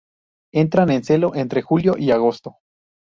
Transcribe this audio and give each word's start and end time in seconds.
Entran 0.61 0.89
en 0.89 1.03
celo 1.03 1.35
entre 1.35 1.61
julio 1.61 1.93
y 1.95 2.09
agosto. 2.09 2.55